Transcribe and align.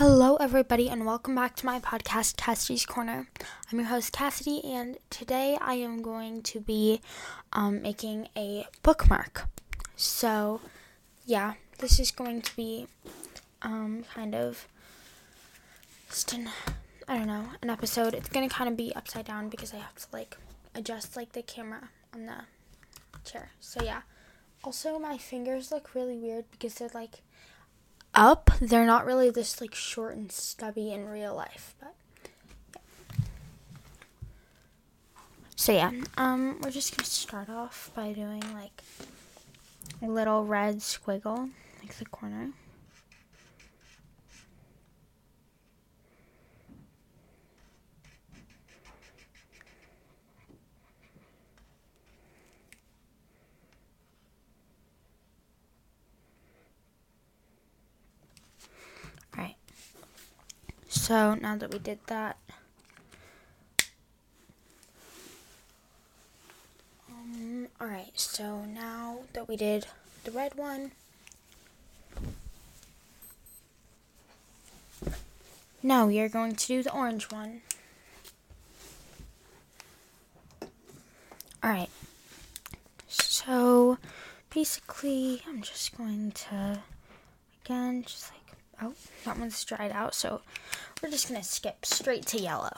Hello, 0.00 0.36
everybody, 0.36 0.88
and 0.88 1.04
welcome 1.04 1.34
back 1.34 1.54
to 1.56 1.66
my 1.66 1.78
podcast, 1.78 2.38
Cassidy's 2.38 2.86
Corner. 2.86 3.28
I'm 3.70 3.78
your 3.78 3.88
host, 3.88 4.14
Cassidy, 4.14 4.64
and 4.64 4.96
today 5.10 5.58
I 5.60 5.74
am 5.74 6.00
going 6.00 6.40
to 6.44 6.58
be 6.58 7.02
um, 7.52 7.82
making 7.82 8.28
a 8.34 8.66
bookmark. 8.82 9.46
So, 9.96 10.62
yeah, 11.26 11.52
this 11.80 12.00
is 12.00 12.12
going 12.12 12.40
to 12.40 12.56
be 12.56 12.86
um, 13.60 14.04
kind 14.14 14.34
of 14.34 14.66
just 16.08 16.32
an, 16.32 16.48
I 17.06 17.18
don't 17.18 17.26
know, 17.26 17.44
an 17.60 17.68
episode. 17.68 18.14
It's 18.14 18.30
going 18.30 18.48
to 18.48 18.54
kind 18.54 18.70
of 18.70 18.78
be 18.78 18.94
upside 18.96 19.26
down 19.26 19.50
because 19.50 19.74
I 19.74 19.80
have 19.80 19.96
to, 19.96 20.06
like, 20.14 20.38
adjust, 20.74 21.14
like, 21.14 21.32
the 21.32 21.42
camera 21.42 21.90
on 22.14 22.24
the 22.24 22.44
chair. 23.30 23.50
So, 23.60 23.82
yeah. 23.84 24.00
Also, 24.64 24.98
my 24.98 25.18
fingers 25.18 25.70
look 25.70 25.94
really 25.94 26.16
weird 26.16 26.46
because 26.50 26.76
they're, 26.76 26.88
like, 26.94 27.20
up. 28.14 28.50
They're 28.60 28.86
not 28.86 29.06
really 29.06 29.30
this 29.30 29.60
like 29.60 29.74
short 29.74 30.16
and 30.16 30.30
stubby 30.30 30.92
in 30.92 31.06
real 31.08 31.34
life, 31.34 31.74
but. 31.80 31.94
So 35.56 35.72
yeah, 35.72 35.90
um 36.16 36.58
we're 36.62 36.70
just 36.70 36.96
going 36.96 37.04
to 37.04 37.10
start 37.10 37.48
off 37.50 37.90
by 37.94 38.12
doing 38.12 38.42
like 38.54 38.82
a 40.02 40.06
little 40.06 40.44
red 40.44 40.76
squiggle 40.78 41.50
like 41.82 41.94
the 41.98 42.06
corner. 42.06 42.50
Right. 59.36 59.56
So 61.10 61.34
now 61.34 61.56
that 61.56 61.72
we 61.72 61.80
did 61.80 61.98
that, 62.06 62.36
um, 67.10 67.66
all 67.80 67.88
right. 67.88 68.12
So 68.14 68.64
now 68.64 69.22
that 69.32 69.48
we 69.48 69.56
did 69.56 69.88
the 70.22 70.30
red 70.30 70.54
one, 70.54 70.92
now 75.82 76.06
we 76.06 76.20
are 76.20 76.28
going 76.28 76.54
to 76.54 76.66
do 76.68 76.84
the 76.84 76.92
orange 76.92 77.28
one. 77.32 77.62
All 81.60 81.70
right. 81.70 81.90
So 83.08 83.98
basically, 84.54 85.42
I'm 85.48 85.62
just 85.62 85.98
going 85.98 86.30
to 86.30 86.82
again 87.64 88.04
just 88.04 88.30
like 88.30 88.56
Oh, 88.82 88.94
that 89.24 89.38
one's 89.38 89.62
dried 89.64 89.92
out, 89.92 90.14
so 90.14 90.40
we're 91.02 91.10
just 91.10 91.28
gonna 91.28 91.42
skip 91.42 91.84
straight 91.84 92.26
to 92.26 92.40
yellow. 92.40 92.72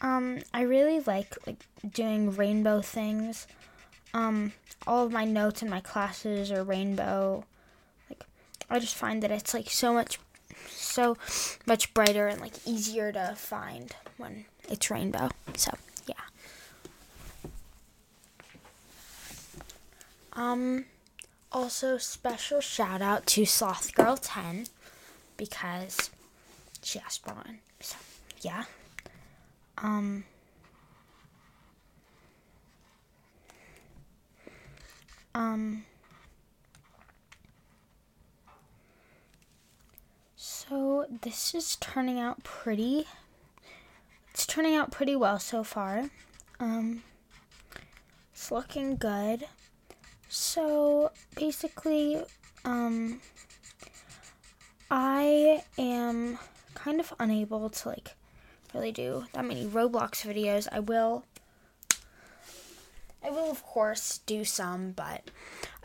Um, 0.00 0.40
I 0.52 0.62
really 0.62 1.00
like 1.00 1.36
like 1.46 1.66
doing 1.88 2.30
rainbow 2.36 2.80
things. 2.82 3.46
Um, 4.14 4.52
all 4.86 5.04
of 5.04 5.12
my 5.12 5.24
notes 5.24 5.62
in 5.62 5.70
my 5.70 5.80
classes 5.80 6.52
are 6.52 6.62
rainbow. 6.62 7.44
Like, 8.08 8.24
I 8.70 8.78
just 8.78 8.94
find 8.94 9.22
that 9.22 9.30
it's 9.30 9.52
like 9.52 9.70
so 9.70 9.92
much, 9.92 10.20
so 10.68 11.16
much 11.66 11.92
brighter 11.92 12.28
and 12.28 12.40
like 12.40 12.54
easier 12.64 13.10
to 13.12 13.34
find 13.36 13.94
when 14.16 14.44
it's 14.68 14.90
rainbow. 14.90 15.30
So. 15.56 15.72
Um, 20.36 20.84
also 21.50 21.96
special 21.96 22.60
shout 22.60 23.00
out 23.00 23.24
to 23.26 23.46
Sloth 23.46 23.94
Girl 23.94 24.18
10 24.18 24.66
because 25.38 26.10
she 26.82 26.98
asked 26.98 27.26
one. 27.26 27.60
So, 27.80 27.96
yeah. 28.42 28.64
Um, 29.78 30.24
um, 35.34 35.84
so 40.36 41.06
this 41.22 41.54
is 41.54 41.76
turning 41.76 42.20
out 42.20 42.44
pretty, 42.44 43.06
it's 44.32 44.46
turning 44.46 44.74
out 44.74 44.90
pretty 44.90 45.16
well 45.16 45.38
so 45.38 45.64
far. 45.64 46.10
Um, 46.60 47.02
it's 48.34 48.50
looking 48.50 48.96
good. 48.96 49.46
So 50.28 51.12
basically, 51.34 52.22
um, 52.64 53.20
I 54.90 55.62
am 55.78 56.38
kind 56.74 57.00
of 57.00 57.12
unable 57.18 57.70
to 57.70 57.88
like 57.88 58.14
really 58.74 58.92
do 58.92 59.24
that 59.32 59.44
many 59.44 59.66
Roblox 59.66 60.26
videos. 60.26 60.68
I 60.70 60.80
will, 60.80 61.24
I 63.24 63.30
will 63.30 63.50
of 63.50 63.62
course 63.62 64.18
do 64.26 64.44
some, 64.44 64.92
but 64.92 65.30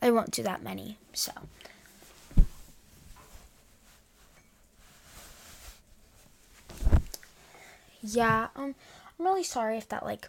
I 0.02 0.12
won't 0.12 0.32
do 0.32 0.44
that 0.44 0.62
many. 0.64 0.98
So. 1.14 1.32
Yeah, 8.04 8.48
um, 8.56 8.74
I'm 9.20 9.26
really 9.26 9.44
sorry 9.44 9.78
if 9.78 9.88
that 9.90 10.04
like 10.04 10.28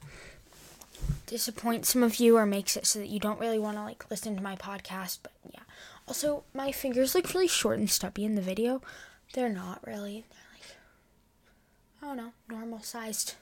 disappoint 1.33 1.87
some 1.87 2.03
of 2.03 2.17
you 2.17 2.37
or 2.37 2.45
makes 2.45 2.77
it 2.77 2.87
so 2.87 2.99
that 2.99 3.09
you 3.09 3.19
don't 3.19 3.41
really 3.41 3.59
want 3.59 3.79
to 3.79 3.83
like 3.83 4.09
listen 4.11 4.37
to 4.37 4.43
my 4.43 4.55
podcast. 4.55 5.19
But 5.23 5.33
yeah. 5.51 5.63
Also, 6.07 6.45
my 6.53 6.71
fingers 6.71 7.15
look 7.15 7.33
really 7.33 7.49
short 7.49 7.79
and 7.79 7.91
stubby 7.91 8.25
in 8.25 8.35
the 8.35 8.43
video. 8.43 8.83
They're 9.33 9.49
not 9.49 9.81
really. 9.87 10.25
They're 10.31 10.53
like 10.53 10.77
I 12.03 12.07
don't 12.07 12.17
know, 12.19 12.33
normal 12.49 12.83
sized 12.83 13.35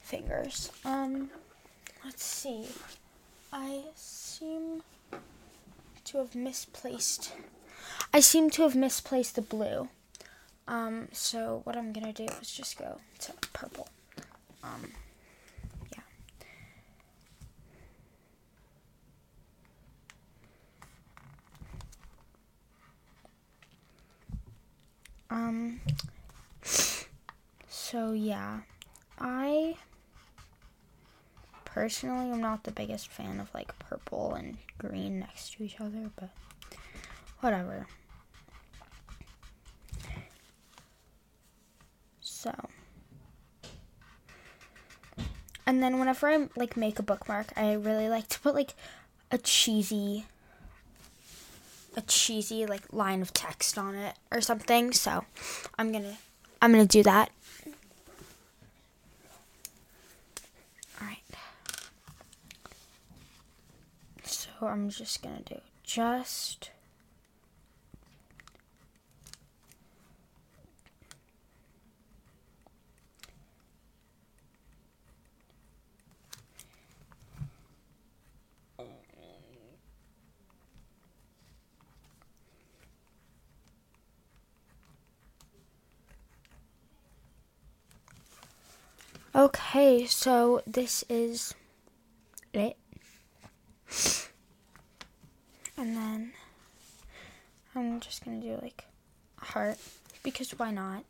fingers. 0.00 0.70
Um 0.84 1.30
let's 2.04 2.24
see. 2.24 2.66
I 3.52 3.82
seem 3.96 4.82
to 6.04 6.18
have 6.18 6.34
misplaced 6.36 7.32
I 8.14 8.20
seem 8.20 8.50
to 8.50 8.62
have 8.62 8.76
misplaced 8.76 9.34
the 9.34 9.42
blue. 9.42 9.88
Um 10.68 11.08
so 11.10 11.62
what 11.64 11.76
I'm 11.76 11.92
to 11.92 12.12
do 12.12 12.26
is 12.40 12.52
just 12.52 12.78
go 12.78 13.00
to 13.18 13.32
purple. 13.52 13.88
Um 14.62 14.92
Um, 25.36 25.80
so 27.68 28.12
yeah, 28.12 28.60
I 29.18 29.76
personally 31.66 32.30
am 32.30 32.40
not 32.40 32.64
the 32.64 32.70
biggest 32.70 33.08
fan 33.08 33.38
of 33.38 33.52
like 33.52 33.78
purple 33.78 34.32
and 34.32 34.56
green 34.78 35.18
next 35.20 35.52
to 35.52 35.64
each 35.64 35.78
other, 35.78 36.10
but 36.18 36.30
whatever. 37.40 37.86
So, 42.22 42.54
and 45.66 45.82
then 45.82 45.98
whenever 45.98 46.28
I 46.28 46.48
like 46.56 46.78
make 46.78 46.98
a 46.98 47.02
bookmark, 47.02 47.48
I 47.58 47.74
really 47.74 48.08
like 48.08 48.28
to 48.28 48.40
put 48.40 48.54
like 48.54 48.72
a 49.30 49.36
cheesy 49.36 50.24
a 51.96 52.02
cheesy 52.02 52.66
like 52.66 52.92
line 52.92 53.22
of 53.22 53.32
text 53.32 53.78
on 53.78 53.94
it 53.94 54.16
or 54.30 54.40
something. 54.40 54.92
So 54.92 55.24
I'm 55.78 55.92
gonna 55.92 56.18
I'm 56.60 56.72
gonna 56.72 56.86
do 56.86 57.02
that. 57.02 57.30
Alright. 61.00 61.18
So 64.24 64.48
I'm 64.62 64.90
just 64.90 65.22
gonna 65.22 65.40
do 65.44 65.60
just 65.82 66.70
Okay, 89.36 90.06
so 90.06 90.62
this 90.66 91.04
is 91.10 91.54
it. 92.54 92.78
And 95.76 95.94
then 95.94 96.32
I'm 97.74 98.00
just 98.00 98.24
gonna 98.24 98.40
do 98.40 98.58
like 98.62 98.84
a 99.42 99.44
heart 99.44 99.76
because 100.22 100.52
why 100.52 100.70
not? 100.70 101.04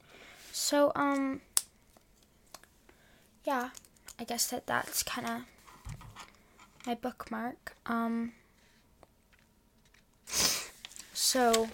So, 0.51 0.91
um, 0.97 1.41
yeah, 3.45 3.69
I 4.19 4.25
guess 4.25 4.49
that 4.49 4.67
that's 4.67 5.05
kind 5.05 5.29
of 5.29 5.43
my 6.85 6.97
bookmark. 6.97 7.77
Um, 7.87 8.33
so 11.15 11.69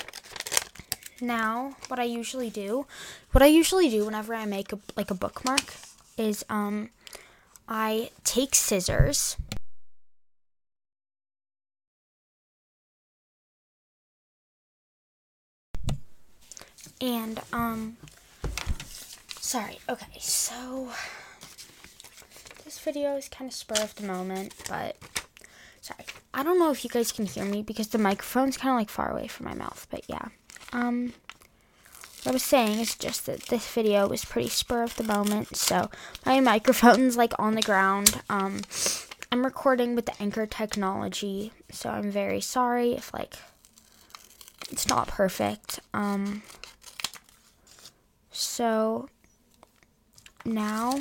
now 1.19 1.77
what 1.89 1.99
I 1.99 2.05
usually 2.05 2.51
do, 2.51 2.85
what 3.31 3.41
I 3.41 3.47
usually 3.47 3.89
do 3.89 4.05
whenever 4.05 4.35
I 4.35 4.45
make 4.45 4.71
a, 4.75 4.79
like 4.99 5.11
a 5.11 5.15
bookmark 5.15 5.73
is 6.17 6.45
um, 6.49 6.91
I 7.69 8.11
take 8.25 8.55
scissors. 8.55 9.37
And 17.01 17.41
um 17.53 17.97
sorry. 19.41 19.79
Okay. 19.89 20.19
So 20.21 20.89
this 22.65 22.79
video 22.79 23.17
is 23.17 23.29
kind 23.29 23.51
of 23.51 23.55
spur 23.55 23.83
of 23.83 23.95
the 23.97 24.07
moment, 24.07 24.55
but 24.69 24.97
sorry. 25.81 26.05
I 26.33 26.43
don't 26.45 26.61
know 26.61 26.71
if 26.71 26.85
you 26.85 26.91
guys 26.91 27.11
can 27.11 27.27
hear 27.27 27.45
me 27.45 27.63
because 27.63 27.89
the 27.89 27.99
microphone's 27.99 28.57
kind 28.57 28.71
of 28.71 28.77
like 28.79 28.89
far 28.89 29.11
away 29.11 29.27
from 29.27 29.47
my 29.47 29.55
mouth, 29.55 29.87
but 29.91 30.05
yeah. 30.09 30.29
Um 30.73 31.13
I 32.25 32.31
was 32.31 32.43
saying 32.43 32.79
is 32.79 32.95
just 32.95 33.27
that 33.27 33.43
this 33.45 33.69
video 33.73 34.09
was 34.09 34.25
pretty 34.25 34.49
spur 34.49 34.83
of 34.83 34.97
the 34.97 35.03
moment, 35.05 35.57
so 35.57 35.91
my 36.25 36.41
microphone's 36.41 37.17
like 37.17 37.33
on 37.39 37.55
the 37.55 37.63
ground. 37.63 38.21
Um 38.29 38.63
I'm 39.31 39.45
recording 39.45 39.95
with 39.95 40.07
the 40.07 40.23
Anchor 40.23 40.47
technology, 40.47 41.53
so 41.71 41.91
I'm 41.91 42.11
very 42.11 42.41
sorry 42.41 42.93
if 42.93 43.13
like 43.13 43.35
it's 44.71 44.89
not 44.89 45.09
perfect. 45.09 45.81
Um 45.93 46.43
so 48.31 49.09
now 50.45 50.99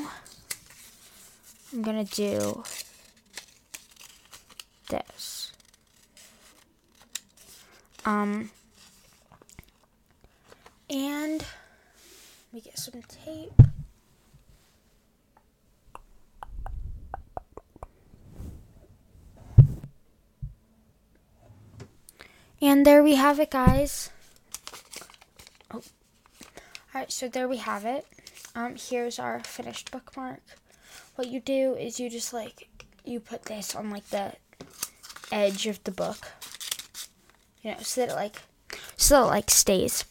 I'm 1.74 1.82
gonna 1.82 2.04
do 2.04 2.64
this. 4.90 5.52
Um, 8.06 8.50
and 10.92 11.46
we 12.52 12.60
get 12.60 12.78
some 12.78 13.02
tape. 13.04 13.54
And 22.62 22.86
there 22.86 23.02
we 23.02 23.16
have 23.16 23.40
it, 23.40 23.50
guys. 23.50 24.12
Oh. 25.74 25.82
Alright, 26.94 27.12
so 27.12 27.28
there 27.28 27.48
we 27.48 27.58
have 27.58 27.86
it. 27.86 28.06
Um, 28.54 28.76
here's 28.78 29.18
our 29.18 29.40
finished 29.40 29.90
bookmark. 29.92 30.42
What 31.16 31.30
you 31.30 31.40
do 31.40 31.76
is 31.76 32.00
you 32.00 32.10
just 32.10 32.34
like, 32.34 32.68
you 33.04 33.20
put 33.20 33.44
this 33.44 33.76
on 33.76 33.90
like 33.90 34.08
the 34.10 34.34
edge 35.32 35.66
of 35.66 35.84
the 35.86 35.92
book. 35.92 36.34
You 37.64 37.72
know, 37.72 37.78
so 37.80 38.02
that 38.02 38.12
it 38.12 38.16
like, 38.16 38.42
so 38.98 39.22
that 39.22 39.28
it 39.28 39.30
like 39.30 39.50
stays. 39.50 40.04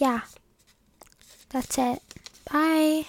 Yeah. 0.00 0.20
That's 1.50 1.76
it. 1.76 2.00
Bye. 2.50 3.04